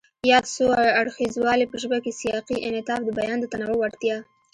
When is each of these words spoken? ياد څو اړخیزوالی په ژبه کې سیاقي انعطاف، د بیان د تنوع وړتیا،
ياد 0.31 0.45
څو 0.55 0.65
اړخیزوالی 1.01 1.65
په 1.69 1.77
ژبه 1.81 1.97
کې 2.03 2.17
سیاقي 2.21 2.57
انعطاف، 2.67 3.01
د 3.05 3.09
بیان 3.19 3.37
د 3.39 3.45
تنوع 3.53 3.75
وړتیا، 3.79 4.17